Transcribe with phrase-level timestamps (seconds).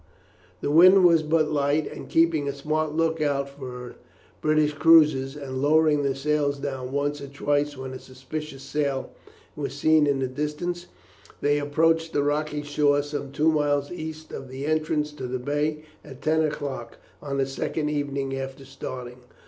[0.61, 3.97] The wind was but light, and keeping a smart look out for
[4.41, 9.11] British cruisers, and lowering their sails down once or twice when a suspicious sail
[9.55, 10.87] was seen in the distance,
[11.41, 15.83] they approached the rocky shore some two miles east of the entrance to the bay
[16.03, 19.19] at ten o'clock on the second evening after starting.